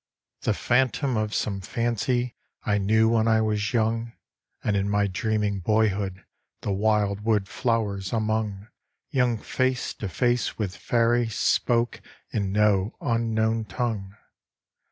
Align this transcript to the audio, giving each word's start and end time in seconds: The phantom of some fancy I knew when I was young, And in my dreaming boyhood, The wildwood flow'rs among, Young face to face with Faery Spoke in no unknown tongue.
The 0.41 0.55
phantom 0.55 1.15
of 1.15 1.31
some 1.31 1.61
fancy 1.61 2.33
I 2.65 2.79
knew 2.79 3.07
when 3.07 3.27
I 3.27 3.39
was 3.39 3.71
young, 3.71 4.13
And 4.63 4.75
in 4.75 4.89
my 4.89 5.05
dreaming 5.05 5.59
boyhood, 5.59 6.25
The 6.61 6.71
wildwood 6.71 7.47
flow'rs 7.47 8.11
among, 8.11 8.69
Young 9.11 9.37
face 9.37 9.93
to 9.93 10.09
face 10.09 10.57
with 10.57 10.75
Faery 10.75 11.29
Spoke 11.29 12.01
in 12.31 12.51
no 12.51 12.95
unknown 12.99 13.65
tongue. 13.65 14.15